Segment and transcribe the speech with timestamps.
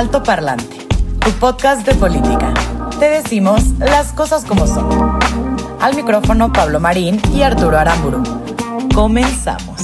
[0.00, 0.78] Alto Parlante,
[1.22, 2.54] tu podcast de política.
[2.98, 4.88] Te decimos las cosas como son.
[5.78, 8.22] Al micrófono Pablo Marín y Arturo Aramburu.
[8.94, 9.82] Comenzamos.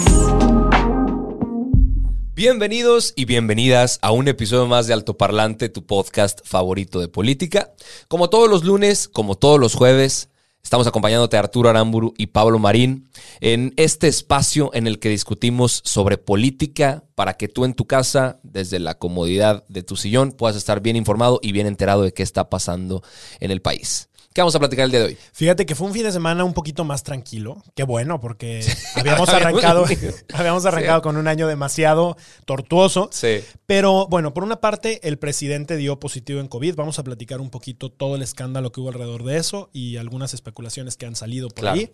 [2.35, 7.75] Bienvenidos y bienvenidas a un episodio más de Alto Parlante, tu podcast favorito de política.
[8.09, 10.31] Como todos los lunes, como todos los jueves,
[10.67, 13.09] estamos acompañándote Arturo Aramburu y Pablo Marín
[13.41, 18.41] en este espacio en el que discutimos sobre política para que tú en tu casa,
[18.43, 22.25] desde la comodidad de tu sillón, puedas estar bien informado y bien enterado de qué
[22.25, 23.05] está pasando
[23.39, 24.09] en el país.
[24.37, 25.19] ¿Qué vamos a platicar el día de hoy?
[25.33, 27.63] Fíjate que fue un fin de semana un poquito más tranquilo.
[27.75, 28.61] Qué bueno, porque
[28.95, 29.87] habíamos arrancado,
[30.35, 33.09] habíamos arrancado con un año demasiado tortuoso.
[33.13, 33.41] Sí.
[33.65, 36.75] Pero bueno, por una parte, el presidente dio positivo en COVID.
[36.75, 40.35] Vamos a platicar un poquito todo el escándalo que hubo alrededor de eso y algunas
[40.35, 41.79] especulaciones que han salido por Claro.
[41.79, 41.91] ahí.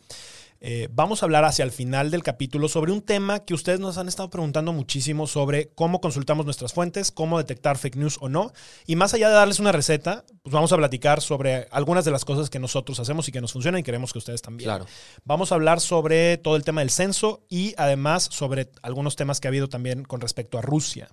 [0.65, 3.99] Eh, vamos a hablar hacia el final del capítulo sobre un tema que ustedes nos
[3.99, 8.53] han estado preguntando muchísimo sobre cómo consultamos nuestras fuentes, cómo detectar fake news o no.
[8.87, 12.25] Y más allá de darles una receta, pues vamos a platicar sobre algunas de las
[12.25, 14.69] cosas que nosotros hacemos y que nos funcionan y queremos que ustedes también.
[14.69, 14.87] Claro.
[15.25, 19.49] Vamos a hablar sobre todo el tema del censo y además sobre algunos temas que
[19.49, 21.09] ha habido también con respecto a Rusia.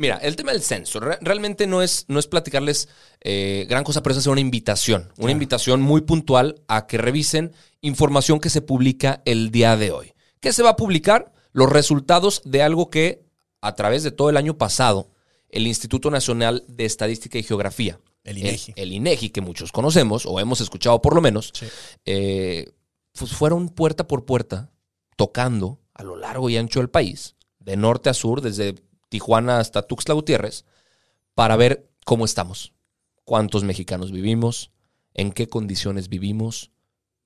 [0.00, 2.88] Mira, el tema del censo re- realmente no es, no es platicarles
[3.20, 5.12] eh, gran cosa, pero es hacer una invitación.
[5.18, 10.14] Una invitación muy puntual a que revisen información que se publica el día de hoy.
[10.40, 11.32] ¿Qué se va a publicar?
[11.52, 13.26] Los resultados de algo que,
[13.60, 15.10] a través de todo el año pasado,
[15.50, 18.72] el Instituto Nacional de Estadística y Geografía, El INEGI.
[18.76, 21.66] el, INEGI, que muchos conocemos o hemos escuchado por lo menos, Sí.
[22.06, 22.70] eh,
[23.18, 24.70] pues fueron puerta por puerta
[25.16, 28.76] tocando a lo largo y ancho del país, de norte a sur, desde
[29.10, 30.64] Tijuana hasta Tuxtla Gutiérrez,
[31.34, 32.72] para ver cómo estamos,
[33.24, 34.70] cuántos mexicanos vivimos,
[35.12, 36.70] en qué condiciones vivimos,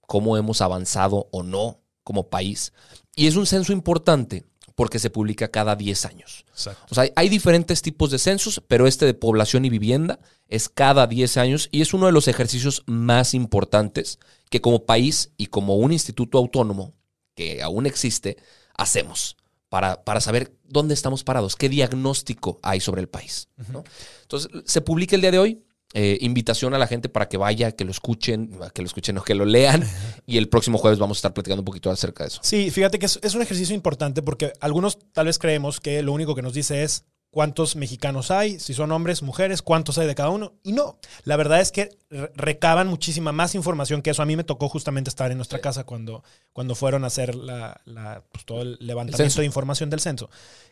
[0.00, 2.72] cómo hemos avanzado o no como país.
[3.14, 6.44] Y es un censo importante porque se publica cada 10 años.
[6.50, 6.84] Exacto.
[6.90, 10.18] O sea, hay- hay diferentes tipos de censos, pero este de población y vivienda
[10.48, 14.18] es cada 10 años y es uno de los ejercicios más importantes
[14.50, 16.92] que como país y como un instituto autónomo
[17.36, 18.36] que aún existe,
[18.76, 19.36] hacemos
[19.74, 23.48] para, para saber dónde estamos parados, qué diagnóstico hay sobre el país.
[23.72, 23.82] ¿no?
[24.22, 25.64] Entonces, se publica el día de hoy.
[25.94, 29.24] eh, invitación a la gente para que vaya, que lo escuchen, que lo escuchen o
[29.24, 29.82] que lo lean.
[30.26, 32.40] Y el próximo jueves vamos a estar platicando un poquito acerca de eso.
[32.44, 36.12] Sí, fíjate que es, es un ejercicio importante porque algunos tal vez creemos que lo
[36.12, 40.14] único que nos dice es cuántos mexicanos hay, si son hombres, mujeres, cuántos hay de
[40.14, 40.54] cada uno.
[40.62, 44.22] Y no, la verdad es que re- recaban muchísima más información que eso.
[44.22, 46.22] A mí me tocó justamente estar en nuestra casa cuando,
[46.52, 50.30] cuando fueron a hacer la, la- pues, todo el levantamiento de información del censo.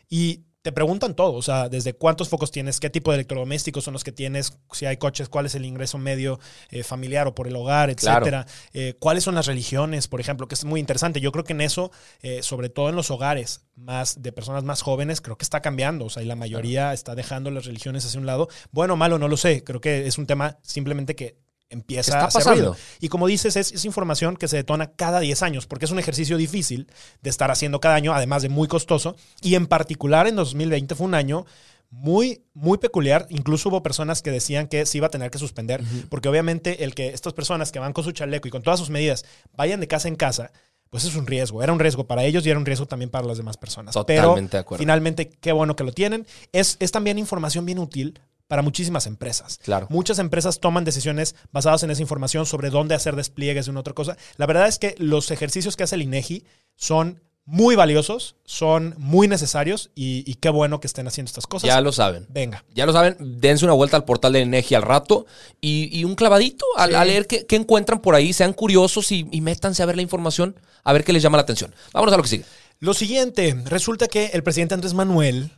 [0.09, 3.91] Y te preguntan todo, o sea, desde cuántos focos tienes, qué tipo de electrodomésticos son
[3.93, 6.39] los que tienes, si hay coches, cuál es el ingreso medio
[6.71, 8.25] eh, familiar o por el hogar, Claro.
[8.25, 8.47] etcétera.
[8.71, 11.19] Eh, cuáles son las religiones, por ejemplo, que es muy interesante.
[11.19, 11.91] Yo creo que en eso,
[12.21, 16.05] eh, sobre todo en los hogares más de personas más jóvenes, creo que está cambiando.
[16.05, 18.47] O sea, y la mayoría está dejando las religiones hacia un lado.
[18.71, 19.65] Bueno o malo, no lo sé.
[19.65, 21.42] Creo que es un tema simplemente que
[21.73, 22.77] empieza ¿Qué está a hacer ruido.
[22.99, 25.99] Y como dices, es, es información que se detona cada 10 años, porque es un
[25.99, 26.87] ejercicio difícil
[27.21, 29.15] de estar haciendo cada año, además de muy costoso.
[29.41, 31.45] Y en particular en 2020 fue un año
[31.93, 33.27] muy, muy peculiar.
[33.29, 36.95] Incluso hubo personas que decían que se iba a tener que suspender, porque obviamente el
[36.95, 39.25] que estas personas que van con su chaleco y con todas sus medidas
[39.55, 40.51] vayan de casa en casa,
[40.89, 41.63] pues es un riesgo.
[41.63, 43.93] Era un riesgo para ellos y era un riesgo también para las demás personas.
[43.93, 44.79] Totalmente Pero de acuerdo.
[44.79, 46.25] finalmente, qué bueno que lo tienen.
[46.51, 49.59] Es, es también información bien útil para muchísimas empresas.
[49.63, 49.87] Claro.
[49.89, 53.93] Muchas empresas toman decisiones basadas en esa información sobre dónde hacer despliegues de una otra
[53.93, 54.17] cosa.
[54.37, 56.45] La verdad es que los ejercicios que hace el INEGI
[56.75, 61.67] son muy valiosos, son muy necesarios y, y qué bueno que estén haciendo estas cosas.
[61.67, 62.25] Ya lo saben.
[62.29, 62.63] Venga.
[62.73, 65.25] Ya lo saben, dense una vuelta al portal de Enegi al rato
[65.59, 66.93] y, y un clavadito a, Sí.
[66.93, 70.01] a leer qué, qué encuentran por ahí, sean curiosos y, y métanse a ver la
[70.03, 70.55] información,
[70.85, 71.75] a ver qué les llama la atención.
[71.91, 72.45] Vámonos a lo que sigue.
[72.79, 75.51] Lo siguiente, resulta que el presidente Andrés Manuel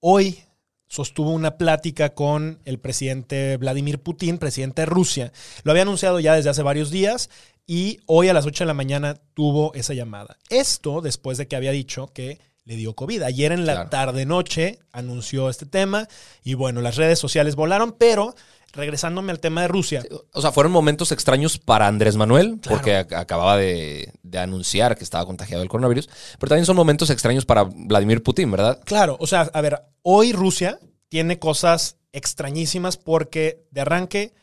[0.00, 0.42] hoy
[0.88, 5.32] sostuvo una plática con el presidente Vladimir Putin, presidente de Rusia.
[5.62, 7.30] Lo había anunciado ya desde hace varios días
[7.66, 10.36] y hoy a las 8 de la mañana tuvo esa llamada.
[10.50, 13.22] Esto después de que había dicho que le dio COVID.
[13.22, 13.90] Ayer en la Claro.
[13.90, 16.08] tarde-noche anunció este tema
[16.42, 18.34] y bueno, las redes sociales volaron, pero
[18.74, 20.02] regresándome al tema de Rusia.
[20.32, 22.76] O sea, fueron momentos extraños para Andrés Manuel, Claro.
[22.76, 27.08] porque ac- acababa de, de anunciar que estaba contagiado del coronavirus, pero también son momentos
[27.10, 28.80] extraños para Vladimir Putin, ¿verdad?
[28.84, 30.78] Claro, o sea, a ver, hoy Rusia
[31.08, 34.34] tiene cosas extrañísimas porque de arranque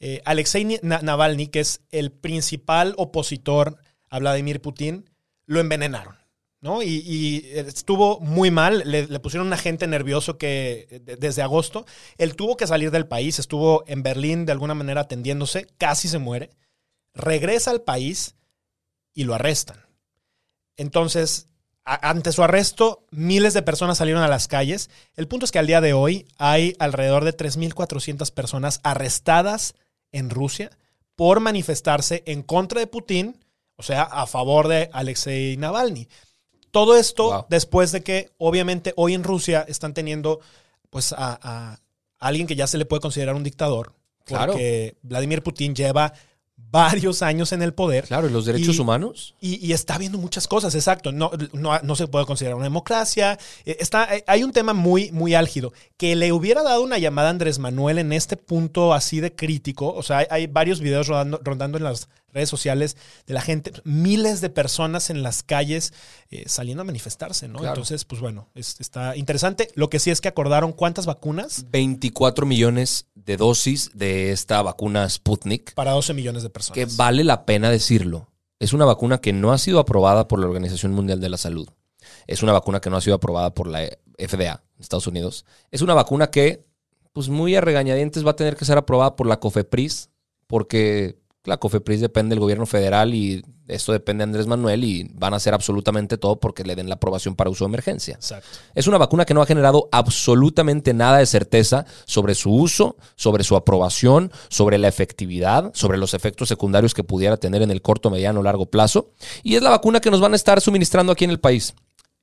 [0.00, 3.76] eh, Alexei Navalny, que es el principal opositor
[4.10, 5.08] a Vladimir Putin,
[5.46, 6.17] lo envenenaron.
[6.60, 6.82] ¿No?
[6.82, 12.56] Y, estuvo muy mal, le, pusieron un agente nervioso que de- desde agosto, él tuvo
[12.56, 16.50] que salir del país, estuvo en Berlín de alguna manera atendiéndose, casi se muere,
[17.14, 18.34] regresa al país
[19.14, 19.84] y lo arrestan.
[20.76, 21.48] Entonces,
[21.84, 24.90] ante su arresto, miles de personas salieron a las calles.
[25.16, 29.74] El punto es que al día de hoy hay alrededor de 3.400 personas arrestadas
[30.12, 30.70] en Rusia
[31.16, 33.42] por manifestarse en contra de Putin,
[33.76, 36.08] o sea, a favor de Alexei Navalny.
[36.70, 37.46] Todo esto Wow.
[37.48, 40.40] después de que, obviamente, hoy en Rusia están teniendo
[40.90, 41.80] pues a, a
[42.18, 43.94] alguien que ya se le puede considerar un dictador,
[44.24, 44.52] Claro.
[44.52, 46.12] porque Vladimir Putin lleva
[46.70, 48.04] varios años en el poder.
[48.04, 49.34] Claro, y los derechos Y- humanos.
[49.40, 51.12] Y, y está viendo muchas cosas, exacto.
[51.12, 53.38] No, no, no se puede considerar una democracia.
[53.64, 55.72] Eh, Está, eh, hay un tema muy, muy álgido.
[55.96, 59.94] Que le hubiera dado una llamada a Andrés Manuel en este punto así de crítico.
[59.94, 62.96] O sea, hay, hay varios videos rodando, rondando en las redes sociales
[63.26, 65.92] de la gente, miles de personas en las calles
[66.30, 67.58] eh, saliendo a manifestarse, ¿no?
[67.58, 67.74] Claro.
[67.74, 69.68] Entonces, pues bueno, es- está interesante.
[69.74, 75.08] Lo que sí es que acordaron cuántas vacunas 24 millones de dosis de esta vacuna
[75.08, 76.74] Sputnik, para 12 millones de personas.
[76.74, 78.28] que vale la pena decirlo.
[78.60, 81.68] Es una vacuna que no ha sido aprobada por la Organización Mundial de la Salud.
[82.26, 83.88] Es una vacuna que no ha sido aprobada por la
[84.18, 85.44] FDA, Estados Unidos.
[85.70, 86.64] Es una vacuna que,
[87.12, 90.10] pues muy a regañadientes, va a tener que ser aprobada por la COFEPRIS,
[90.46, 95.34] porque la COFEPRIS depende del gobierno federal y esto depende de Andrés Manuel y van
[95.34, 98.14] a hacer absolutamente todo porque le den la aprobación para uso de emergencia.
[98.14, 98.48] Exacto.
[98.74, 103.44] Es una vacuna que no ha generado absolutamente nada de certeza sobre su uso, sobre
[103.44, 108.10] su aprobación, sobre la efectividad, sobre los efectos secundarios que pudiera tener en el corto,
[108.10, 109.12] mediano o largo plazo.
[109.42, 111.74] Y es la vacuna que nos van a estar suministrando aquí en el país.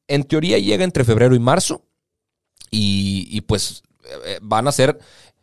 [0.07, 1.83] En teoría llega entre febrero y marzo
[2.69, 3.83] y, y pues
[4.25, 4.99] eh, van a ser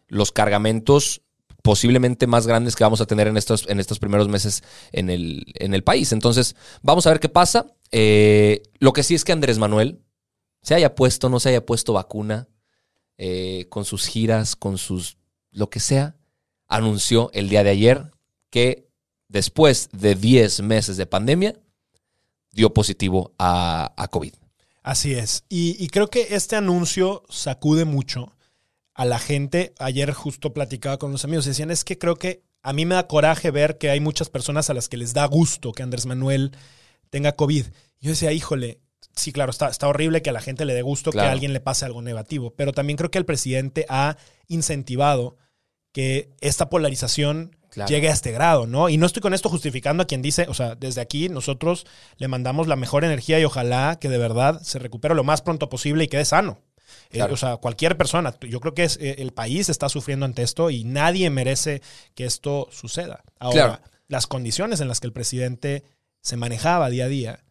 [0.08, 1.22] los cargamentos
[1.62, 5.44] posiblemente más grandes que vamos a tener en estos, en estos primeros meses en el,
[5.54, 6.12] en el país.
[6.12, 7.72] Entonces, vamos a ver qué pasa.
[7.92, 10.02] Eh, lo que sí es que Andrés Manuel,
[10.62, 12.48] se haya puesto, no se haya puesto vacuna,
[13.16, 15.16] eh, con sus giras, con sus
[15.50, 16.16] lo que sea,
[16.66, 18.10] anunció el día de ayer
[18.50, 18.88] que
[19.28, 21.54] después de 10 meses de pandemia,
[22.50, 24.34] dio positivo a, COVID.
[24.82, 25.44] Así es.
[25.48, 28.32] Y creo que este anuncio sacude mucho
[28.94, 29.72] a la gente.
[29.78, 31.44] Ayer justo platicaba con los amigos.
[31.44, 34.70] Decían, es que creo que a mí me da coraje ver que hay muchas personas
[34.70, 36.52] a las que les da gusto que Andrés Manuel
[37.10, 37.66] tenga COVID.
[38.00, 38.80] Yo decía, híjole,
[39.16, 41.26] sí, claro, está, está horrible que a la gente le dé gusto Claro.
[41.26, 42.54] que a alguien le pase algo negativo.
[42.56, 44.16] Pero también creo que el presidente ha
[44.48, 45.36] incentivado
[45.92, 47.88] que esta polarización Claro.
[47.88, 48.90] llegue a este grado, ¿no?
[48.90, 51.86] Y no estoy con esto justificando a quien dice, o sea, desde aquí nosotros
[52.18, 55.70] le mandamos la mejor energía y ojalá que de verdad se recupere lo más pronto
[55.70, 56.60] posible y quede sano.
[57.10, 58.34] Eh, o sea, cualquier persona.
[58.40, 61.82] Yo creo que es, eh, el país está sufriendo ante esto y nadie merece
[62.14, 63.22] que esto suceda.
[63.38, 63.82] Ahora, Claro.
[64.08, 65.84] las condiciones en las que el presidente
[66.20, 67.44] se manejaba día a día,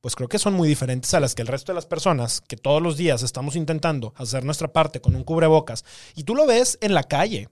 [0.00, 2.56] pues creo que son muy diferentes a las que el resto de las personas, que
[2.56, 6.76] todos los días estamos intentando hacer nuestra parte con un cubrebocas, y tú lo ves
[6.82, 7.48] en la calle,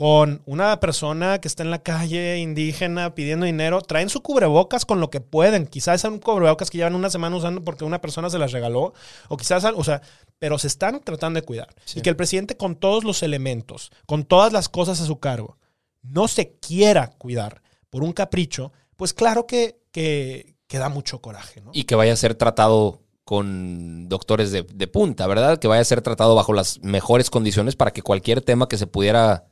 [0.00, 4.98] con una persona que está en la calle indígena pidiendo dinero, traen su cubrebocas con
[4.98, 5.66] lo que pueden.
[5.66, 8.94] Quizás es un cubrebocas que llevan una semana usando porque una persona se las regaló,
[9.28, 10.00] o quizás, o sea,
[10.38, 11.68] pero se están tratando de cuidar.
[11.94, 15.58] Y que el presidente con todos los elementos, con todas las cosas a su cargo,
[16.00, 17.60] no se quiera cuidar
[17.90, 21.72] por un capricho, pues claro que, que, que da mucho coraje, ¿no?
[21.74, 25.58] Y que vaya a ser tratado con doctores de, de punta, ¿verdad?
[25.58, 28.86] Que vaya a ser tratado bajo las mejores condiciones para que cualquier tema que se
[28.86, 29.49] pudiera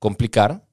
[0.00, 0.66] complicar,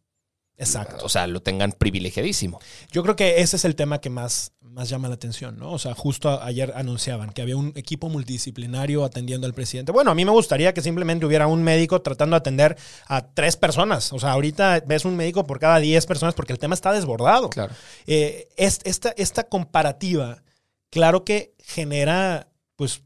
[0.59, 1.05] Exacto.
[1.05, 2.59] o sea, lo tengan privilegiadísimo.
[2.91, 5.71] Yo creo que ese es el tema que más, más llama la atención, ¿no?
[5.71, 9.91] O sea, justo ayer anunciaban que había un equipo multidisciplinario atendiendo al presidente.
[9.91, 13.55] Bueno, a mí me gustaría que simplemente hubiera un médico tratando de atender a tres
[13.55, 14.11] personas.
[14.13, 17.51] O sea, ahorita ves un médico por cada diez personas porque el tema está desbordado.
[17.51, 17.73] Claro.
[18.07, 20.41] Eh, es- esta, esta comparativa,
[20.89, 23.03] claro que genera, pues,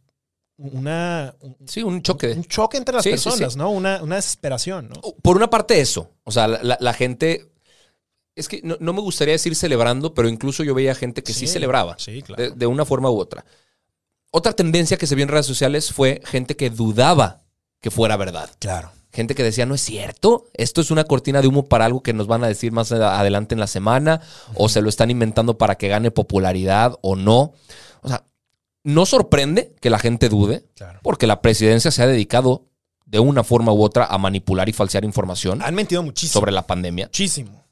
[0.73, 2.31] una, un, Sí, un choque.
[2.33, 3.57] un choque entre las Sí, personas, sí.
[3.59, 3.69] ¿no?
[3.71, 5.01] Una, una desesperación, ¿no?
[5.21, 7.49] Por una parte eso, o sea, la, gente,
[8.35, 11.47] es que no, no me gustaría decir celebrando, pero incluso yo veía gente que sí,
[11.47, 12.41] celebraba, sí, claro.
[12.43, 13.45] de, de una forma u otra.
[14.31, 17.41] Otra tendencia que se vio en redes sociales fue gente que dudaba
[17.81, 18.49] que fuera verdad.
[18.59, 18.91] Claro.
[19.13, 22.13] Gente que decía, no es cierto, esto es una cortina de humo para algo que
[22.13, 24.21] nos van a decir más ad- adelante en la semana,
[24.55, 27.51] o se lo están inventando para que gane popularidad o no.
[28.03, 28.23] O sea,
[28.83, 30.99] no sorprende que la gente dude, Claro.
[31.03, 32.65] porque la presidencia se ha dedicado
[33.05, 36.39] de una forma u otra a manipular y falsear información Han mentido muchísimo.
[36.39, 37.07] sobre la pandemia.
[37.07, 37.65] Muchísimo.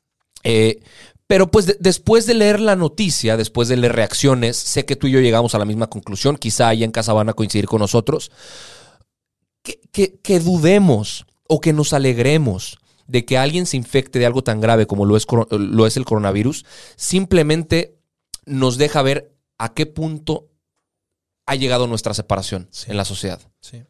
[0.44, 0.82] Eh,
[1.28, 5.08] pero pues de- después de leer la noticia, después de leer reacciones, sé que tú
[5.08, 7.80] y yo llegamos a la misma conclusión, quizá ahí en casa van a coincidir con
[7.80, 8.32] nosotros,
[9.64, 14.44] que, que- que dudemos o que nos alegremos de que alguien se infecte de algo
[14.44, 17.96] tan grave como lo es, lo es el coronavirus, simplemente
[18.46, 20.49] nos deja ver a qué punto
[21.50, 22.92] ha llegado nuestra separación Sí.
[22.92, 23.40] en la sociedad.
[23.60, 23.84] Sí.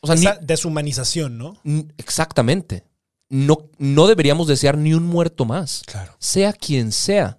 [0.00, 1.56] O sea, ni- deshumanización, ¿no?
[1.96, 2.84] exactamente.
[3.30, 6.14] No, no deberíamos desear ni un muerto más Claro.
[6.18, 7.38] sea quien sea.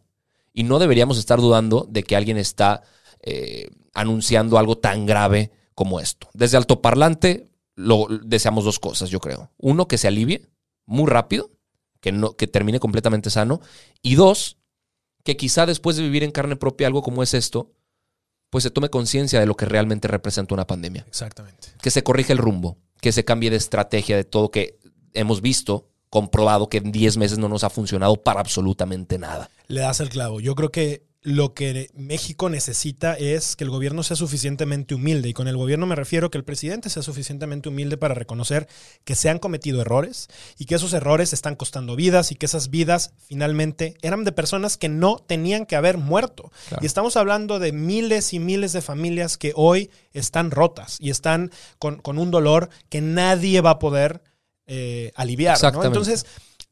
[0.54, 2.84] Y no deberíamos estar dudando de que alguien está
[3.22, 6.30] eh, anunciando algo tan grave como esto.
[6.34, 9.52] Desde altoparlante lo, deseamos dos cosas, yo creo.
[9.58, 10.48] Uno, que se alivie
[10.86, 11.50] muy rápido,
[12.02, 13.62] que, no, que termine completamente sano.
[14.02, 14.58] Y dos,
[15.24, 17.72] que quizá después de vivir en carne propia algo como es esto,
[18.50, 21.06] pues se tome conciencia de lo que realmente representa una pandemia.
[21.08, 21.70] Exactamente.
[21.82, 24.80] Que se corrija el rumbo, que se cambie de estrategia de todo que
[25.14, 29.50] hemos visto, comprobado que en 10 meses no nos ha funcionado para absolutamente nada.
[29.68, 30.40] Le das el clavo.
[30.40, 35.28] Yo creo que lo que México necesita es que el gobierno sea suficientemente humilde.
[35.28, 38.68] Y con el gobierno me refiero que el presidente sea suficientemente humilde para reconocer
[39.04, 42.70] que se han cometido errores y que esos errores están costando vidas y que esas
[42.70, 46.52] vidas finalmente eran de personas que no tenían que haber muerto.
[46.70, 46.84] Claro.
[46.84, 51.52] Y estamos hablando de miles y miles de familias que hoy están rotas y están
[51.80, 54.22] con, con un dolor que nadie va a poder
[54.68, 55.58] eh, aliviar.
[55.74, 55.84] ¿no?
[55.84, 56.26] Entonces,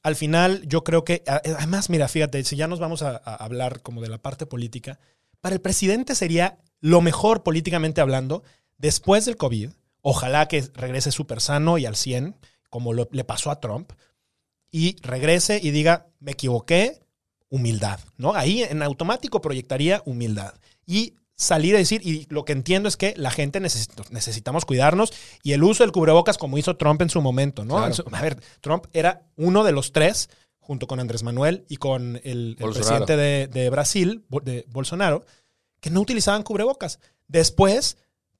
[0.08, 3.36] al final yo creo que, a- además, mira, fíjate, si ya nos vamos a, a
[3.36, 5.00] hablar como de la parte política,
[5.42, 8.44] para el presidente sería lo mejor políticamente hablando
[8.78, 9.70] después del COVID.
[10.02, 12.36] Ojalá que regrese súper sano y al 100,
[12.70, 13.92] como lo- le pasó a Trump,
[14.72, 17.00] y regrese y diga, me equivoqué,
[17.50, 18.34] humildad, ¿no?
[18.34, 20.54] Ahí en automático proyectaría humildad.
[20.86, 25.14] Y salir a decir, y lo que entiendo es que la gente necesita- necesitamos cuidarnos
[25.44, 27.78] y el uso del cubrebocas como hizo Trump en su momento, ¿no?
[27.78, 27.94] Claro.
[28.12, 30.30] A ver, Trump era uno de los tres,
[30.60, 35.24] junto con Andrés Manuel y con el, presidente de, de Brasil, de Bolsonaro,
[35.80, 37.00] que no utilizaban cubrebocas.
[37.28, 37.98] Después,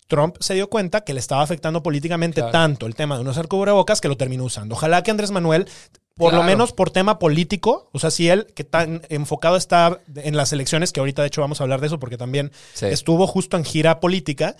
[0.08, 2.52] Trump se dio cuenta que le estaba afectando políticamente Claro.
[2.52, 4.74] tanto el tema de no usar cubrebocas que lo terminó usando.
[4.76, 5.68] Ojalá que Andrés Manuel,
[6.18, 10.36] por lo menos por tema político, o sea, si él que tan enfocado está en
[10.36, 12.88] las elecciones, que ahorita de hecho vamos a hablar de eso porque también Sí.
[12.88, 14.56] estuvo justo en gira política,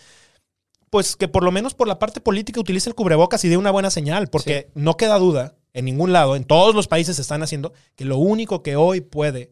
[0.90, 3.72] pues que por lo menos por la parte política utilice el cubrebocas y dé una
[3.72, 7.44] buena señal, porque no queda duda en ningún lado, en todos los países se están
[7.44, 9.52] haciendo, que lo único que hoy puede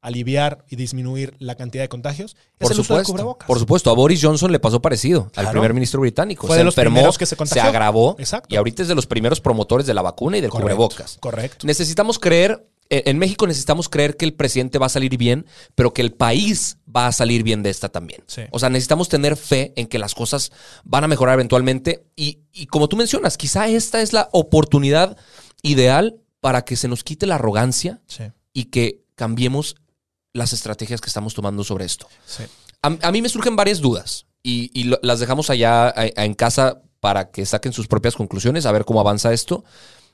[0.00, 3.46] aliviar y disminuir la cantidad de contagios Por es el uso del supuesto, cubrebocas.
[3.46, 3.90] por supuesto.
[3.90, 6.46] A Boris Johnson le pasó parecido al primer ministro británico.
[6.46, 7.62] Fue se de los enfermó, primeros que se contagió.
[7.62, 8.48] agravó Exacto.
[8.54, 11.16] y ahorita es de los primeros promotores de la vacuna y del Correcto, cubrebocas.
[11.20, 11.66] Correcto.
[11.66, 15.92] Necesitamos creer, eh, en México necesitamos creer que el presidente va a salir bien, pero
[15.92, 18.22] que el país va a salir bien de esta también.
[18.28, 18.42] Sí.
[18.52, 20.52] O sea, necesitamos tener fe en que las cosas
[20.84, 22.04] van a mejorar eventualmente.
[22.14, 25.16] Y, y como tú mencionas, quizá esta es la oportunidad
[25.62, 29.74] ideal para que se nos quite la arrogancia Sí, y que cambiemos
[30.36, 32.06] las estrategias que estamos tomando sobre esto.
[32.26, 32.44] sí.
[32.82, 36.24] A, a mí me surgen varias dudas y, y lo- las dejamos allá a- a-
[36.24, 39.64] en casa para que saquen sus propias conclusiones, a ver cómo avanza esto.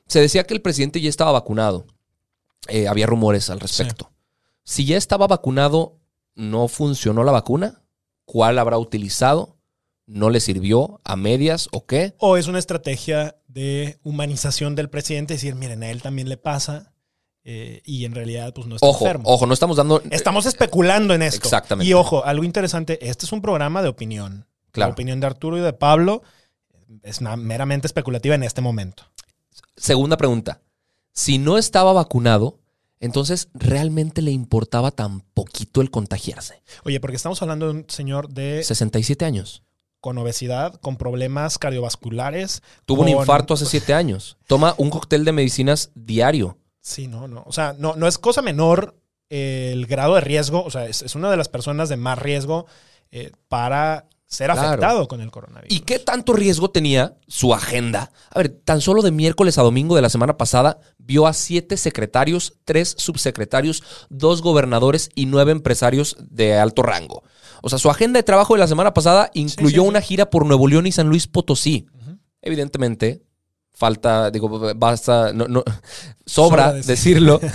[0.07, 1.87] Se decía que el presidente ya estaba vacunado.
[2.69, 4.11] Eh, había rumores al respecto.
[4.65, 5.99] Si ya estaba vacunado,
[6.35, 7.83] ¿no funcionó la vacuna?
[8.25, 9.57] ¿Cuál habrá utilizado?
[10.07, 12.15] ¿No le sirvió a medias o qué?
[12.19, 16.92] O es una estrategia de humanización del presidente, decir, miren, a él también le pasa
[17.45, 19.25] eh, y en realidad pues no está Ojo, enfermo.
[19.29, 20.03] ojo, no estamos dando...
[20.11, 21.39] Estamos especulando en esto.
[21.45, 21.89] Exactamente.
[21.89, 24.47] Y ojo, algo interesante, este es un programa de opinión.
[24.71, 24.91] Claro.
[24.91, 26.23] La opinión de Arturo y de Pablo
[27.03, 29.05] es una meramente especulativa en este momento.
[29.77, 30.61] Segunda pregunta.
[31.13, 32.61] Si no estaba vacunado,
[33.01, 36.63] entonces ¿realmente le importaba tan poquito el contagiarse?
[36.85, 39.63] Oye, porque estamos hablando de un señor de 67 años.
[40.01, 42.63] con obesidad, con problemas cardiovasculares.
[42.87, 44.37] Tuvo un infarto hace 7 años.
[44.47, 46.57] Toma un cóctel de medicinas diario.
[46.83, 47.43] Sí, no, no.
[47.47, 48.97] O sea, no, no es cosa menor
[49.31, 50.63] eh, el grado de riesgo.
[50.65, 52.67] O sea, es, es una de las personas de más riesgo
[53.11, 54.69] eh, para ser Claro.
[54.69, 55.77] afectado con el coronavirus.
[55.77, 58.11] ¿Y qué tanto riesgo tenía su agenda?
[58.31, 61.77] A ver, tan solo de miércoles a domingo de la semana pasada vio a siete
[61.77, 67.23] secretarios, tres subsecretarios, dos gobernadores y nueve empresarios de alto rango.
[67.61, 69.89] O sea, su agenda de trabajo de la semana pasada incluyó sí, sí.
[69.89, 71.87] una gira por Nuevo León y San Luis Potosí.
[72.41, 73.23] Evidentemente,
[73.73, 75.63] falta, digo, basta, no, no,
[76.25, 76.87] sobra Sobra decir.
[76.87, 77.41] decirlo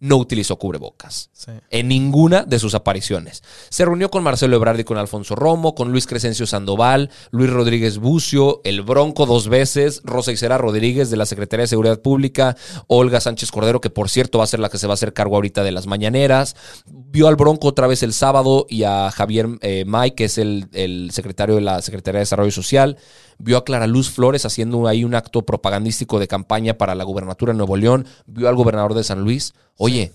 [0.00, 1.30] no utilizó cubrebocas.
[1.32, 1.52] Sí.
[1.70, 3.42] En ninguna de sus apariciones.
[3.68, 7.98] Se reunió con Marcelo Ebrard y con Alfonso Romo, con Luis Crescencio Sandoval, Luis Rodríguez
[7.98, 13.20] Bucio, el Bronco dos veces, Rosa Isera Rodríguez de la Secretaría de Seguridad Pública, Olga
[13.20, 15.36] Sánchez Cordero, que por cierto va a ser la que se va a hacer cargo
[15.36, 16.54] ahorita de las mañaneras.
[16.86, 20.68] Vio al Bronco otra vez el sábado y a Javier eh, May, que es el,
[20.72, 22.98] el secretario de la Secretaría de Desarrollo Social.
[23.38, 27.52] Vio a Clara Luz Flores haciendo ahí un acto propagandístico de campaña para la gubernatura
[27.52, 28.06] de Nuevo León.
[28.26, 29.54] Vio al gobernador de San Luis.
[29.76, 30.12] Oye,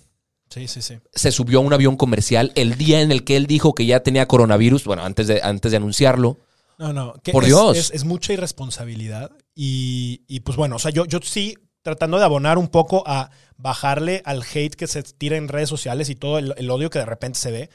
[0.50, 1.00] Sí, sí, sí.
[1.14, 4.02] se subió a un avión comercial el día en el que él dijo que ya
[4.02, 6.38] tenía coronavirus, bueno, antes de, antes de anunciarlo.
[6.78, 7.14] No, no.
[7.24, 7.78] que Por es- Dios.
[7.78, 9.32] Es, es mucha irresponsabilidad.
[9.56, 13.30] Y, y, pues bueno, o sea, yo, yo sí tratando de abonar un poco a
[13.58, 17.00] bajarle al hate que se tira en redes sociales y todo el, el odio que
[17.00, 17.70] de repente se ve.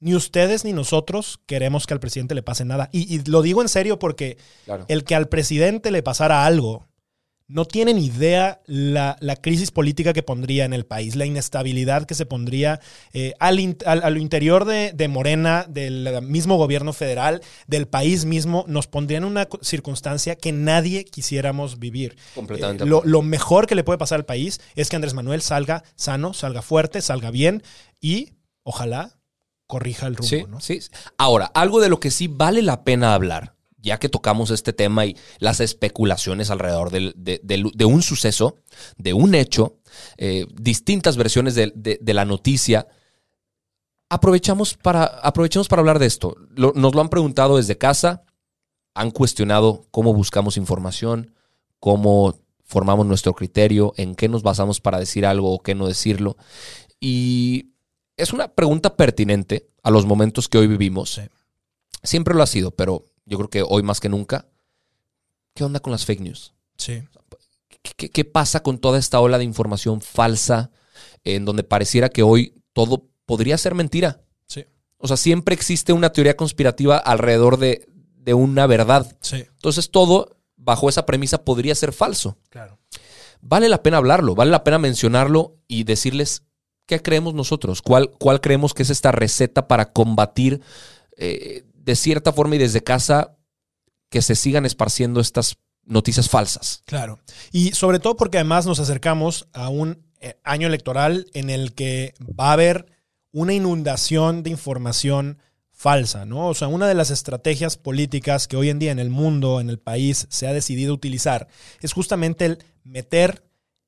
[0.00, 2.88] Ni ustedes ni nosotros queremos que al presidente le pase nada.
[2.90, 4.86] Y, y lo digo en serio porque Claro.
[4.88, 6.88] el que al presidente le pasara algo,
[7.48, 12.14] no tienen idea la, la crisis política que pondría en el país, la inestabilidad que
[12.14, 12.78] se pondría
[13.12, 17.88] eh, al, in- al- a lo interior de, de Morena, del mismo gobierno federal, del
[17.88, 22.16] país mismo, nos pondría en una circunstancia que nadie quisiéramos vivir.
[22.36, 25.82] Completamente Eh, lo mejor que le puede pasar al país es que Andrés Manuel salga
[25.96, 27.64] sano, salga fuerte, salga bien
[28.00, 28.30] y
[28.62, 29.18] ojalá
[29.70, 30.28] corrija el rumbo.
[30.28, 30.60] Sí, ¿no?
[30.60, 30.80] sí.
[31.16, 35.06] Ahora, algo de lo que sí vale la pena hablar, ya que tocamos este tema
[35.06, 38.56] y las especulaciones alrededor del- de, un suceso,
[38.98, 39.78] de un hecho,
[40.18, 42.86] eh, distintas versiones de, de- de la noticia,
[44.08, 46.36] aprovechamos para, aprovechemos para hablar de esto.
[46.54, 48.24] Lo- nos lo han preguntado desde casa,
[48.94, 51.34] han cuestionado cómo buscamos información,
[51.78, 56.36] cómo formamos nuestro criterio, en qué nos basamos para decir algo o qué no decirlo.
[57.00, 57.70] Y
[58.20, 61.14] es una pregunta pertinente a los momentos que hoy vivimos.
[61.14, 61.22] Sí.
[62.02, 64.46] Siempre lo ha sido, pero yo creo que hoy más que nunca.
[65.54, 66.54] ¿Qué onda con las fake news?
[66.76, 67.02] Sí.
[67.82, 70.70] ¿Qué, qué- qué pasa con toda esta ola de información falsa
[71.24, 74.22] en donde pareciera que hoy todo podría ser mentira?
[74.46, 74.64] Sí.
[74.98, 77.86] O sea, siempre existe una teoría conspirativa alrededor de,
[78.16, 79.16] de una verdad.
[79.20, 79.44] Sí.
[79.56, 82.38] Entonces todo bajo esa premisa podría ser falso.
[82.50, 82.78] Claro.
[83.42, 86.42] Vale la pena hablarlo, vale la pena mencionarlo y decirles
[86.90, 90.60] qué creemos nosotros, cuál, cuál creemos que es esta receta para combatir
[91.16, 93.36] eh, de cierta forma y desde casa
[94.08, 96.82] que se sigan esparciendo estas noticias falsas.
[96.86, 97.20] Claro.
[97.52, 102.14] Y sobre todo porque además nos acercamos a un eh, año electoral en el que
[102.20, 102.86] va a haber
[103.30, 105.38] una inundación de información
[105.70, 106.48] falsa, ¿no?
[106.48, 109.70] O sea, una de las estrategias políticas que hoy en día en el mundo, en
[109.70, 111.46] el país, se ha decidido utilizar
[111.80, 113.44] es justamente el meter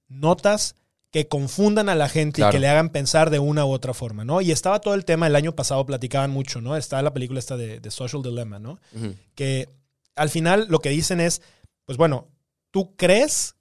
[0.07, 0.77] notas
[1.13, 2.51] que confundan a la gente Claro.
[2.51, 4.41] y que le hagan pensar de una u otra forma, ¿no?
[4.41, 6.77] Y estaba todo el tema, el año pasado platicaban mucho, ¿no?
[6.77, 8.81] Está la película esta de, de Social Dilemma, ¿no?
[9.35, 9.69] que
[10.17, 11.41] al final lo que dicen es,
[11.85, 12.29] pues bueno,
[12.71, 13.55] tú crees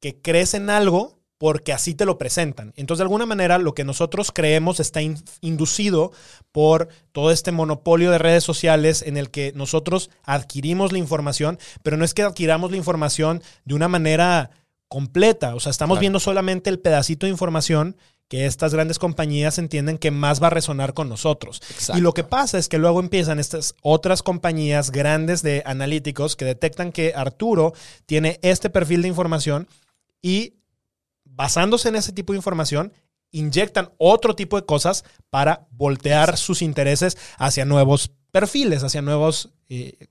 [0.00, 2.72] que crees en algo porque así te lo presentan.
[2.76, 6.10] Entonces, de alguna manera, lo que nosotros creemos está in- inducido
[6.50, 11.96] por todo este monopolio de redes sociales en el que nosotros adquirimos la información, pero
[11.98, 14.50] no es que adquiramos la información de una manera
[14.88, 15.54] completa.
[15.54, 16.00] O sea, estamos Claro.
[16.00, 17.96] viendo solamente el pedacito de información
[18.28, 21.62] que estas grandes compañías entienden que más va a resonar con nosotros.
[21.70, 21.98] Exacto.
[21.98, 26.44] Y lo que pasa es que luego empiezan estas otras compañías grandes de analíticos que
[26.44, 27.72] detectan que Arturo
[28.04, 29.68] tiene este perfil de información
[30.22, 30.54] y
[31.24, 32.92] basándose en ese tipo de información,
[33.30, 40.08] inyectan otro tipo de cosas para voltear sus intereses hacia nuevos perfiles, hacia nuevos eh,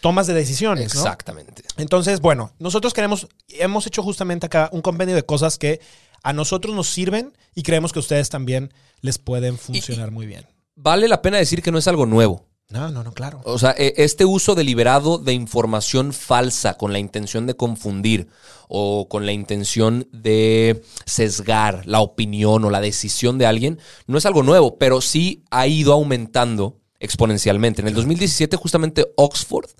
[0.00, 0.94] tomas de decisiones.
[0.94, 1.00] ¿no?
[1.00, 1.62] Exactamente.
[1.76, 5.80] Entonces, bueno, nosotros queremos, hemos hecho justamente acá un compendio de cosas que
[6.22, 10.46] a nosotros nos sirven y creemos que a ustedes también les pueden funcionar muy bien.
[10.74, 12.46] Vale la pena decir que no es algo nuevo.
[12.68, 13.40] No, no, no, claro.
[13.44, 18.28] O sea, e- este uso deliberado de información falsa con la intención de confundir
[18.68, 23.78] o con la intención de sesgar la opinión o la decisión de alguien
[24.08, 27.82] no es algo nuevo, pero sí ha ido aumentando exponencialmente.
[27.82, 29.70] En el 2017 justamente Oxford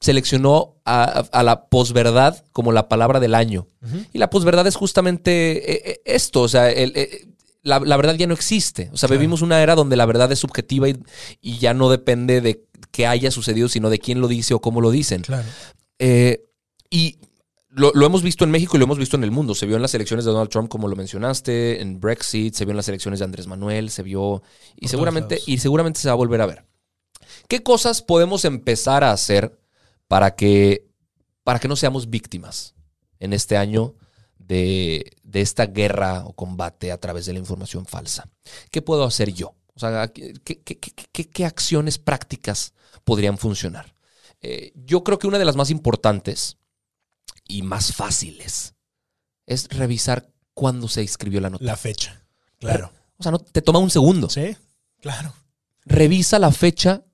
[0.00, 3.68] seleccionó a, a la posverdad como la palabra del año.
[4.12, 7.28] Y la posverdad es justamente eh, eh, esto, o sea, el- eh,
[7.62, 8.90] la, la verdad ya no existe.
[8.92, 9.18] O sea, Claro.
[9.20, 10.96] vivimos una era donde la verdad es subjetiva y,
[11.40, 14.80] y ya no depende de qué haya sucedido, sino de quién lo dice o cómo
[14.80, 15.22] lo dicen.
[15.22, 15.48] Claro.
[15.98, 16.44] Eh,
[16.90, 17.18] y
[17.68, 19.54] lo, lo hemos visto en México y lo hemos visto en el mundo.
[19.54, 22.70] Se vio en las elecciones de Donald Trump, como lo mencionaste, en Brexit, se vio
[22.70, 24.42] en las elecciones de Andrés Manuel, se vio.
[24.76, 26.64] Y seguramente, y seguramente se va a volver a ver.
[27.48, 29.58] ¿Qué cosas podemos empezar a hacer
[30.08, 30.88] para que,
[31.44, 32.74] para que no seamos víctimas
[33.18, 33.94] en este año
[34.38, 38.28] de, de esta guerra o combate a través de la información falsa?
[38.70, 39.54] ¿Qué puedo hacer yo?
[39.74, 42.72] O sea, ¿qué, qué- qué- qué- acciones prácticas
[43.04, 43.94] podrían funcionar?
[44.40, 46.56] Eh, yo creo que una de las más importantes
[47.48, 48.74] y más fáciles
[49.46, 51.64] es revisar cuándo se escribió la nota.
[51.64, 52.24] La fecha.
[52.58, 52.90] Claro.
[53.18, 54.28] O sea, no te toma un segundo.
[54.30, 54.56] Sí,
[55.00, 55.32] claro.
[55.84, 57.04] Revisa la fecha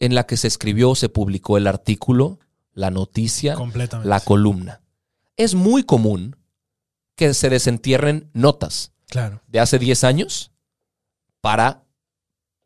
[0.00, 2.40] en la que se escribió o se publicó el artículo,
[2.72, 3.56] la noticia,
[4.02, 4.80] la columna.
[5.36, 6.36] Es muy común
[7.14, 10.52] que se desentierren notas Claro, de hace 10 años
[11.40, 11.84] para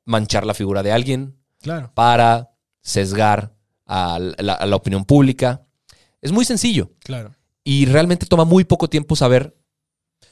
[0.04, 1.90] manchar la figura de alguien, claro.
[1.94, 3.54] para sesgar
[3.86, 5.66] a la, a la opinión pública.
[6.20, 7.34] Es muy sencillo Claro.
[7.64, 9.56] y realmente toma muy poco tiempo saber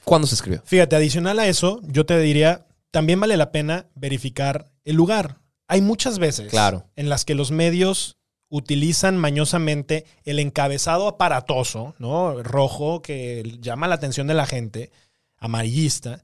[0.05, 0.61] cuándo se escribió.
[0.65, 5.39] Fíjate, adicional a eso, yo te diría, también vale la pena verificar el lugar.
[5.67, 6.89] Hay muchas veces Claro.
[6.95, 8.17] en las que los medios
[8.49, 12.43] utilizan mañosamente el encabezado aparatoso, ¿no?
[12.43, 14.91] Rojo, que llama la atención de la gente,
[15.37, 16.23] amarillista,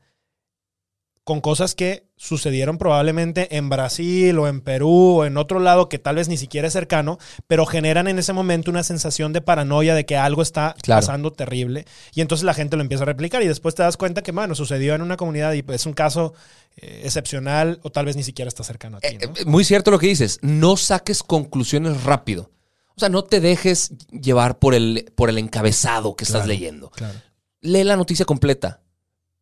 [1.23, 5.99] con cosas que sucedieron probablemente en Brasil o en Perú o en otro lado que
[5.99, 9.95] tal vez ni siquiera es cercano, pero generan en ese momento una sensación de paranoia
[9.95, 10.99] de que algo está Claro.
[10.99, 14.21] pasando terrible y entonces la gente lo empieza a replicar y después te das cuenta
[14.21, 16.33] que, bueno, sucedió en una comunidad y es un caso
[16.75, 19.17] eh, excepcional o tal vez ni siquiera está cercano a ti.
[19.25, 19.33] ¿no?
[19.37, 20.39] Eh, Muy cierto lo que dices.
[20.41, 22.51] No saques conclusiones rápido.
[22.97, 26.89] O sea, no te dejes llevar por el, por el encabezado que estás leyendo.
[26.89, 27.17] Claro.
[27.61, 28.81] Lee la noticia completa.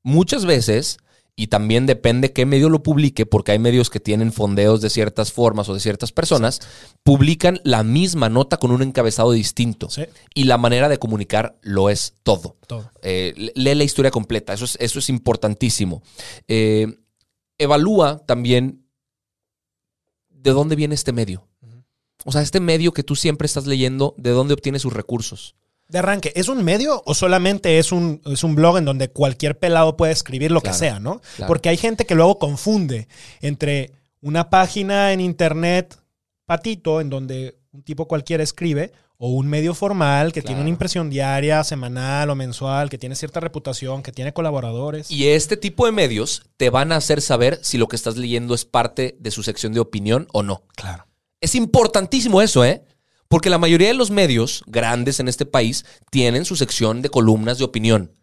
[0.04, 1.00] Muchas veces,
[1.40, 5.32] y también depende qué medio lo publique, porque hay medios que tienen fondeos de ciertas
[5.32, 6.62] formas o de ciertas personas,
[7.04, 9.88] publican la misma nota con un encabezado distinto.
[9.88, 12.58] Sí, Y la manera de comunicar lo es todo.
[12.66, 12.92] todo.
[13.04, 16.02] Eh, lee la historia completa, eso es, eso es importantísimo.
[16.48, 16.98] Eh,
[17.60, 18.84] evalúa también
[20.30, 21.48] de dónde viene este medio.
[22.26, 25.56] O sea, este medio que tú siempre estás leyendo, ¿de dónde obtiene sus recursos?
[25.88, 29.58] De arranque, ¿es un medio o solamente es un, es un blog en donde cualquier
[29.58, 31.22] pelado puede escribir lo Claro, que sea, ¿no?
[31.38, 31.48] claro.
[31.48, 33.08] Porque hay gente que luego confunde
[33.42, 35.98] entre una página en internet
[36.46, 41.10] patito en donde un tipo cualquiera escribe o un medio formal que tiene una impresión
[41.10, 45.10] diaria, semanal o mensual, que tiene cierta reputación, que tiene colaboradores.
[45.10, 48.54] Y este tipo de medios te van a hacer saber si lo que estás leyendo
[48.54, 50.64] es parte de su sección de opinión o no.
[50.76, 51.06] claro.
[51.40, 52.84] Es importantísimo eso, ¿eh?
[53.28, 57.58] Porque la mayoría de los medios grandes en este país tienen su sección de columnas
[57.58, 58.14] de opinión.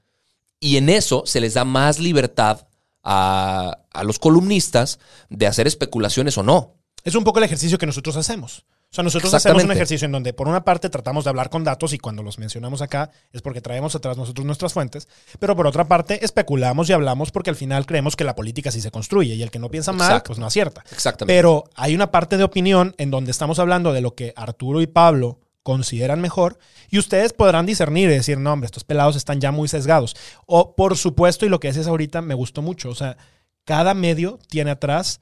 [0.60, 2.66] Y en eso se les da más libertad
[3.02, 6.74] a, a los columnistas de hacer especulaciones o no.
[7.04, 8.64] Es un poco el ejercicio que nosotros hacemos.
[8.94, 11.64] O sea, nosotros hacemos un ejercicio en donde, por una parte, tratamos de hablar con
[11.64, 15.08] datos y cuando los mencionamos acá es porque traemos atrás nosotros nuestras fuentes,
[15.40, 18.80] pero por otra parte, especulamos y hablamos porque al final creemos que la política sí
[18.80, 20.28] se construye y el que no piensa mal, Exacto.
[20.28, 20.84] pues no acierta.
[20.92, 21.36] Exactamente.
[21.36, 24.86] Pero hay una parte de opinión en donde estamos hablando de lo que Arturo y
[24.86, 29.50] Pablo consideran mejor y ustedes podrán discernir y decir, no, hombre, estos pelados están ya
[29.50, 30.14] muy sesgados.
[30.46, 33.16] O, por supuesto, y lo que decías ahorita me gustó mucho, o sea,
[33.64, 35.20] cada medio tiene atrás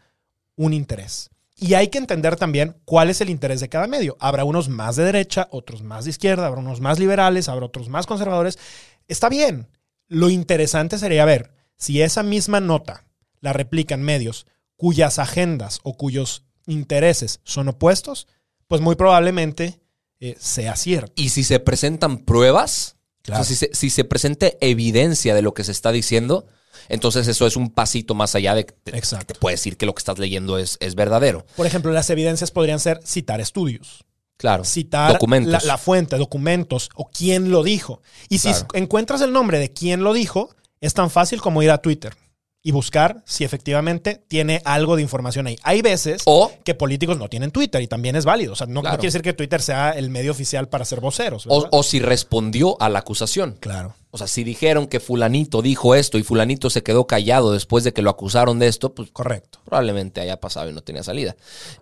[0.56, 1.30] un interés.
[1.62, 4.16] Y hay que entender también cuál es el interés de cada medio.
[4.18, 7.88] Habrá unos más de derecha, otros más de izquierda, habrá unos más liberales, habrá otros
[7.88, 8.58] más conservadores.
[9.06, 9.68] Está bien.
[10.08, 13.04] Lo interesante sería ver si esa misma nota
[13.40, 14.46] la replican medios
[14.76, 18.26] cuyas agendas o cuyos intereses son opuestos,
[18.66, 19.80] pues muy probablemente
[20.20, 21.12] eh, sea cierto.
[21.16, 23.42] Y si se presentan pruebas, Claro.
[23.42, 26.46] o sea, si, se, si se presente evidencia de lo que se está diciendo,
[26.88, 30.00] entonces eso es un pasito más allá de que te, puede decir que lo que
[30.00, 31.46] estás leyendo es, es verdadero.
[31.56, 34.04] Por ejemplo, las evidencias podrían ser citar estudios.
[34.36, 34.64] Claro.
[34.64, 35.52] citar Documentos.
[35.52, 38.02] La, la fuente, documentos o quién lo dijo.
[38.28, 38.66] Y si Claro.
[38.74, 42.16] encuentras el nombre de quién lo dijo, es tan fácil como ir a Twitter
[42.62, 45.58] y buscar si efectivamente tiene algo de información ahí.
[45.62, 48.52] Hay veces O que políticos no tienen Twitter y también es válido.
[48.52, 51.44] O sea, no, quiere decir que Twitter sea el medio oficial para ser voceros.
[51.48, 53.56] O, si respondió a la acusación.
[53.60, 53.94] claro.
[54.14, 57.94] O sea, si dijeron que fulanito dijo esto y fulanito se quedó callado después de
[57.94, 59.60] que lo acusaron de esto, pues Correcto.
[59.64, 61.34] probablemente haya pasado y no tenía salida.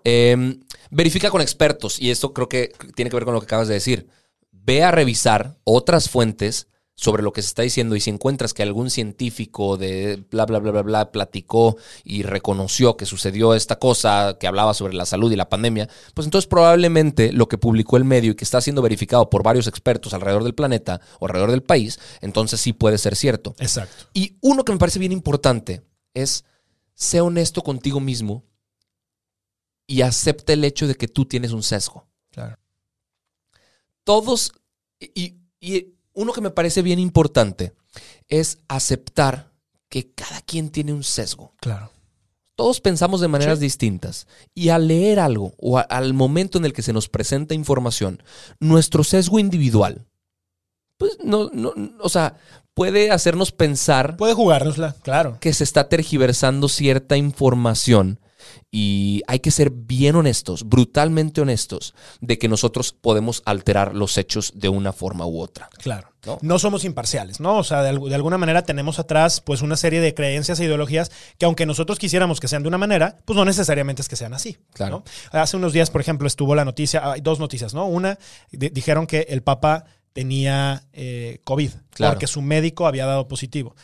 [0.05, 0.57] Eh,
[0.91, 3.75] verifica con expertos, y esto creo que tiene que ver con lo que acabas de
[3.75, 4.07] decir.
[4.53, 6.69] Ve a revisar otras fuentes
[7.01, 10.59] sobre lo que se está diciendo y si encuentras que algún científico de bla, bla,
[10.59, 15.33] bla, bla, bla platicó y reconoció que sucedió esta cosa que hablaba sobre la salud
[15.33, 18.83] y la pandemia, pues entonces probablemente lo que publicó el medio y que está siendo
[18.83, 23.17] verificado por varios expertos alrededor del planeta o alrededor del país, entonces sí puede ser
[23.17, 23.55] cierto.
[23.59, 24.05] Exacto.
[24.13, 25.81] Y uno que me parece bien importante
[26.13, 26.45] es
[26.93, 28.45] sé honesto contigo mismo
[29.87, 32.07] y acepta el hecho de que tú tienes un sesgo.
[32.31, 32.59] Claro.
[34.05, 34.53] Todos,
[35.01, 37.73] y, y uno que me parece bien importante
[38.29, 39.51] es aceptar
[39.89, 41.55] que cada quien tiene un sesgo.
[41.61, 41.91] Claro.
[42.55, 43.65] Todos pensamos de maneras Sí.
[43.65, 47.55] distintas y al leer algo o a- al momento en el que se nos presenta
[47.55, 48.23] información,
[48.61, 50.07] nuestro sesgo individual,
[50.99, 52.37] pues no, no, o sea,
[52.75, 55.39] puede hacernos pensar Puede jugárnosla, claro.
[55.41, 58.21] que se está tergiversando cierta información
[58.71, 64.53] Y hay que ser bien honestos, brutalmente honestos, de que nosotros podemos alterar los hechos
[64.55, 65.69] de una forma u otra.
[65.79, 66.09] Claro.
[66.27, 66.39] ¿No?
[66.43, 66.59] ¿no?
[66.59, 67.57] somos imparciales, ¿no?
[67.57, 71.11] O sea, de, de alguna manera tenemos atrás pues una serie de creencias e ideologías
[71.39, 74.35] que aunque nosotros quisiéramos que sean de una manera, pues no necesariamente es que sean
[74.35, 74.59] así.
[74.75, 75.03] Claro.
[75.33, 75.41] ¿no?
[75.41, 77.87] Hace unos días, por ejemplo, estuvo la noticia, hay dos noticias, ¿no?
[77.87, 78.19] Una,
[78.53, 82.13] di- dijeron que el Papa tenía eh, COVID Claro.
[82.13, 83.75] porque su médico había dado positivo.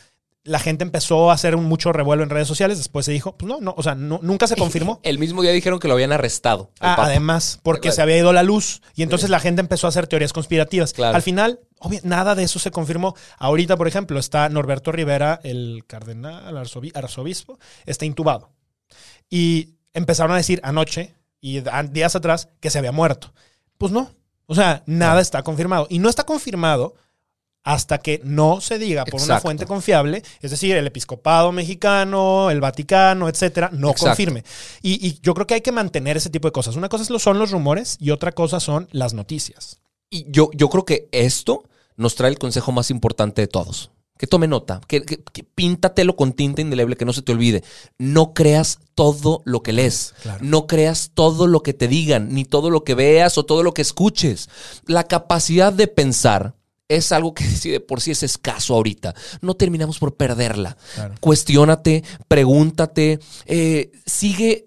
[0.47, 3.49] La gente empezó a hacer un mucho revuelo en redes sociales, después se dijo, pues
[3.49, 4.99] no, no, o sea, no- nunca se confirmó.
[5.03, 6.71] El mismo día dijeron que lo habían arrestado.
[6.79, 7.95] Ah, además, porque Claro.
[7.95, 10.93] se había ido la luz y entonces la gente empezó a hacer teorías conspirativas.
[10.93, 11.15] Claro.
[11.15, 13.15] Al final, obvio, nada de eso se confirmó.
[13.37, 18.49] Ahorita, por ejemplo, está Norberto Rivera, el cardenal, arzobi- arzobispo, está intubado.
[19.29, 23.33] Y empezaron a decir anoche y días atrás que se había muerto.
[23.77, 24.11] Pues no.
[24.45, 25.87] O sea, nada está confirmado.
[25.89, 26.95] Y no está confirmado
[27.69, 32.61] hasta que no se diga por una fuente confiable, es decir, el episcopado mexicano, el
[32.61, 34.05] Vaticano, etcétera, no Exacto.
[34.07, 34.43] confirme.
[34.81, 36.77] Y, y yo creo que hay que mantener ese tipo de cosas.
[36.77, 39.81] Una cosa es lo- son los rumores y otra cosa son las noticias.
[40.09, 41.63] Y yo, yo creo que esto
[41.97, 43.91] nos trae el consejo más importante de todos.
[44.17, 47.63] Que tome nota, que, que- que píntatelo con tinta indeleble, que no se te olvide.
[47.99, 50.13] No creas todo lo que lees.
[50.23, 50.39] Claro.
[50.41, 53.73] No creas todo lo que te digan, ni todo lo que veas o todo lo
[53.73, 54.47] que escuches.
[54.85, 56.55] La capacidad de pensar
[56.89, 59.13] es algo que si de por sí es escaso ahorita.
[59.41, 60.77] No terminamos por perderla.
[60.95, 61.15] Claro.
[61.19, 64.65] Cuestiónate, pregúntate, eh, sigue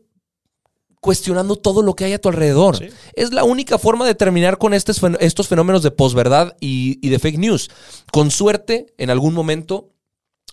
[1.00, 2.76] cuestionando todo lo que hay a tu alrededor.
[2.76, 2.88] Sí.
[3.14, 7.08] Es la única forma de terminar con estos, fen- estos fenómenos de posverdad y, y
[7.08, 7.70] de fake news.
[8.12, 9.94] Con suerte, en algún momento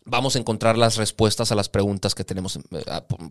[0.06, 2.62] vamos a encontrar las respuestas a las preguntas que tenemos eh,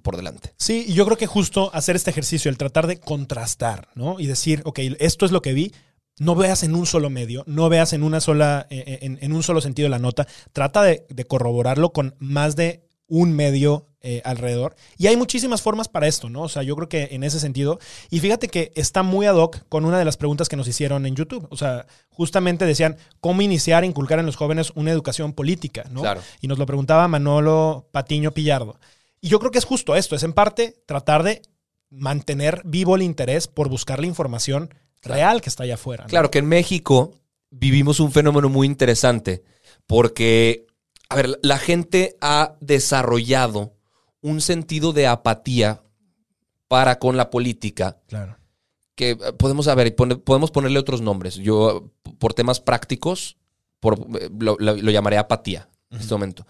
[0.03, 0.53] por delante.
[0.59, 4.21] Sí, y yo creo que justo hacer este ejercicio, el tratar de contrastar, ¿no?
[4.21, 5.73] Y decir, ok, esto es lo que vi.
[6.19, 9.43] No veas en un solo medio, no veas en una sola, eh, en, en un
[9.43, 10.27] solo sentido la nota.
[10.53, 14.77] Trata de, de corroborarlo con más de un medio eh, alrededor.
[14.97, 16.43] Y hay muchísimas formas para esto, ¿no?
[16.43, 17.81] O sea, yo creo que en ese sentido.
[18.09, 21.07] Y fíjate que está muy ad hoc con una de las preguntas que nos hicieron
[21.07, 21.49] en YouTube.
[21.51, 26.03] O sea, justamente decían cómo iniciar a inculcar en los jóvenes una educación política, ¿no?
[26.03, 26.21] Claro.
[26.41, 28.79] Y nos lo preguntaba Manolo Patiño Pillardo.
[29.21, 31.43] Y yo creo que es justo esto, es en parte tratar de
[31.91, 34.73] mantener vivo el interés por buscar la información
[35.03, 36.05] real que está allá afuera.
[36.05, 36.09] ¿no?
[36.11, 37.15] Claro que en México
[37.51, 39.45] vivimos un fenómeno muy interesante
[39.87, 40.67] porque,
[41.09, 43.75] a ver, la gente ha desarrollado
[44.21, 45.83] un sentido de apatía
[46.69, 48.37] para con la política Claro.
[48.97, 51.37] que eh, podemos, a ver, pone- podemos ponerle otros nombres.
[51.37, 53.37] Yo, por temas prácticos,
[53.79, 56.45] por, eh, lo, lo- lo llamaré apatía en este momento.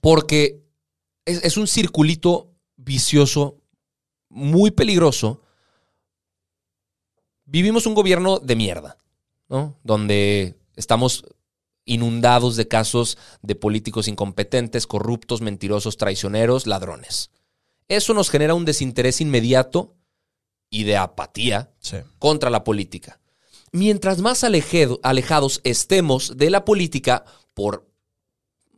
[0.00, 0.62] Porque
[1.24, 3.58] es, es un circulito vicioso
[4.28, 5.41] muy peligroso.
[7.52, 8.96] Vivimos un gobierno de mierda,
[9.50, 9.76] ¿no?
[9.84, 11.26] Donde estamos
[11.84, 17.30] inundados de casos de políticos incompetentes, corruptos, mentirosos, traicioneros, ladrones.
[17.88, 19.94] Eso nos genera un desinterés inmediato
[20.70, 21.98] y de apatía Sí.
[22.18, 23.20] contra la política.
[23.70, 27.86] Mientras más alejados estemos de la política por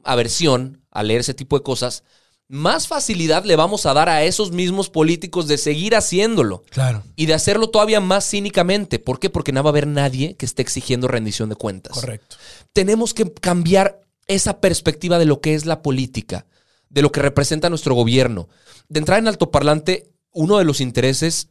[0.03, 2.03] aversión a leer ese tipo de cosas,
[2.49, 7.03] más facilidad le vamos a dar a esos mismos políticos de seguir haciéndolo Claro.
[7.17, 8.99] y de hacerlo todavía más cínicamente.
[8.99, 9.31] ¿Por qué?
[9.31, 11.93] Porque no va a haber nadie que esté exigiendo rendición de cuentas.
[11.95, 12.37] Correcto.
[12.73, 16.47] Tenemos que cambiar esa perspectiva de lo que es la política,
[16.91, 18.49] de lo que representa nuestro gobierno.
[18.89, 21.49] De entrar en altoparlante, uno de los intereses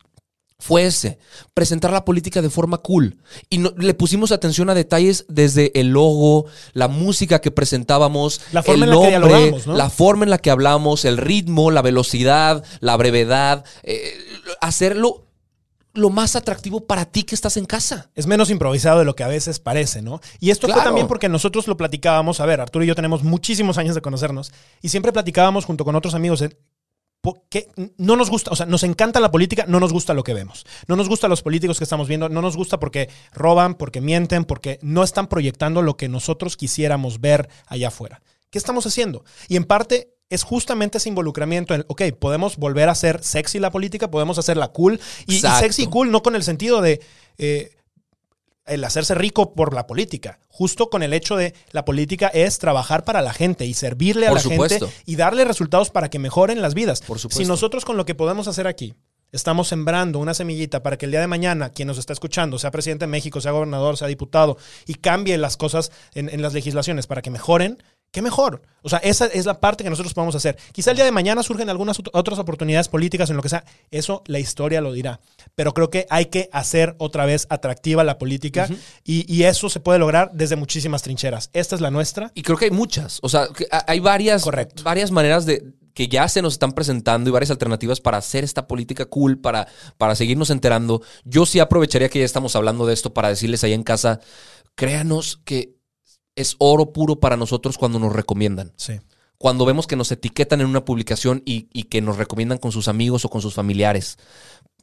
[0.63, 1.19] fue ese,
[1.53, 3.17] presentar la política de forma cool.
[3.49, 8.63] Y no- le pusimos atención a detalles desde el logo, la música que presentábamos, La
[8.63, 9.75] forma el en la que nombre, dialogamos, ¿no?
[9.75, 14.13] la forma en la que hablamos, el ritmo, la velocidad, la brevedad, eh,
[14.61, 15.27] hacerlo
[15.95, 18.09] lo más atractivo para ti que estás en casa.
[18.15, 20.21] Es menos improvisado de lo que a veces parece, ¿no?
[20.39, 22.39] Y esto fue también porque nosotros lo platicábamos.
[22.39, 25.95] A ver, Arturo y yo tenemos muchísimos años de conocernos y siempre platicábamos junto con
[25.95, 26.41] otros amigos.
[27.49, 30.33] Que no nos gusta, o sea, nos encanta la política, no nos gusta lo que
[30.33, 30.65] vemos.
[30.87, 34.43] No nos gustan los políticos que estamos viendo, no nos gusta porque roban, porque mienten,
[34.43, 38.21] porque no están proyectando lo que nosotros quisiéramos ver allá afuera.
[38.49, 39.23] ¿Qué estamos haciendo?
[39.47, 43.71] Y en parte es justamente ese involucramiento en, ok, podemos volver a hacer sexy la
[43.71, 44.99] política, podemos hacerla cool.
[45.25, 47.01] Y, y sexy y cool no con el sentido de
[47.37, 47.71] eh,
[48.65, 53.03] el hacerse rico por la política, justo con el hecho de la política es trabajar
[53.03, 54.87] para la gente y servirle a Por la supuesto.
[54.87, 57.01] gente y darle resultados para que mejoren las vidas.
[57.01, 57.41] Por supuesto.
[57.43, 58.95] Si nosotros con lo que podemos hacer aquí
[59.31, 62.71] estamos sembrando una semillita para que el día de mañana quien nos está escuchando, sea
[62.71, 67.07] presidente de México, sea gobernador, sea diputado, y cambie las cosas en, en las legislaciones
[67.07, 67.81] para que mejoren,
[68.13, 68.61] qué mejor.
[68.83, 70.55] O sea, esa es la parte que nosotros podemos hacer.
[70.71, 73.65] Quizá el día de mañana surgen algunas ot- otras oportunidades políticas en lo que sea.
[73.91, 75.19] Eso la historia lo dirá.
[75.55, 78.69] Pero creo que hay que hacer otra vez atractiva la política
[79.03, 81.49] y, y eso se puede lograr desde muchísimas trincheras.
[81.51, 82.31] Esta es la nuestra.
[82.35, 83.19] Y creo que hay muchas.
[83.23, 84.83] O sea, que hay varias, Correcto.
[84.83, 88.67] varias maneras de que ya se nos están presentando y varias alternativas para hacer esta
[88.67, 91.01] política cool, para, para seguirnos enterando.
[91.23, 94.19] Yo sí aprovecharía que ya estamos hablando de esto para decirles ahí en casa,
[94.75, 95.75] créanos que
[96.35, 98.73] es oro puro para nosotros cuando nos recomiendan.
[98.75, 98.99] Sí.
[99.37, 102.87] Cuando vemos que nos etiquetan en una publicación y, y que nos recomiendan con sus
[102.87, 104.17] amigos o con sus familiares.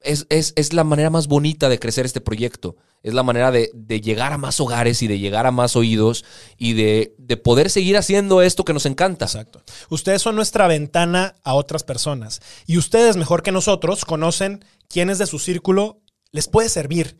[0.03, 2.77] Es, es, es, la manera más bonita de crecer este proyecto.
[3.03, 6.25] Es la manera de, de llegar a más hogares y de llegar a más oídos
[6.57, 9.27] y de, de, poder seguir haciendo esto que nos encanta.
[9.27, 9.63] Exacto.
[9.91, 12.41] Ustedes son nuestra ventana a otras personas.
[12.67, 16.01] Y ustedes, mejor que nosotros, conocen quiénes de su círculo
[16.33, 17.17] les puede servir.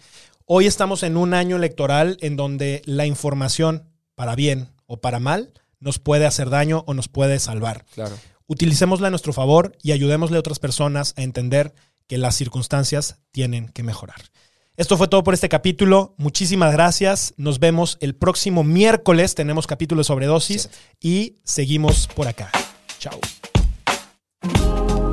[0.47, 3.90] Hoy estamos en un año electoral en donde la información,
[4.21, 7.87] para bien o para mal, nos puede hacer daño o nos puede salvar.
[7.95, 8.15] Claro.
[8.47, 11.73] Utilicémosla a nuestro favor y ayudémosle a otras personas a entender
[12.07, 14.21] que las circunstancias tienen que mejorar.
[14.77, 16.15] Esto fue todo por este capítulo.
[16.19, 17.33] Muchísimas gracias.
[17.39, 19.35] Nos vemos el próximo miércoles.
[19.35, 21.09] Tenemos capítulo de sobredosis sí.
[21.09, 22.51] y seguimos por acá.
[22.99, 23.19] Chao.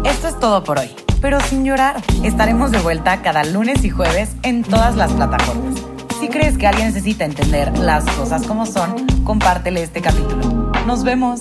[0.03, 0.91] Esto es todo por hoy,
[1.21, 2.03] pero sin llorar.
[2.25, 5.86] Estaremos de vuelta cada lunes y jueves en todas las plataformas.
[6.27, 10.73] Si crees que alguien necesita entender las cosas como son, compártele este capítulo.
[10.85, 11.39] Nos vemos.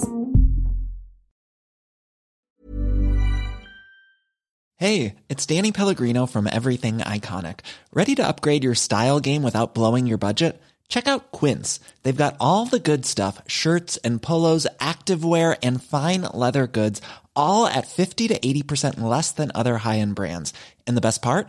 [4.77, 7.63] Hey, it's Danny Pellegrino from Everything Iconic.
[7.93, 10.63] Ready to upgrade your style game without blowing your budget?
[10.89, 11.81] Check out Quince.
[12.05, 17.03] They've got all the good stuff shirts and polos, activewear, and fine leather goods,
[17.35, 20.53] all at 50 to 80% less than other high end brands.
[20.87, 21.49] And the best part?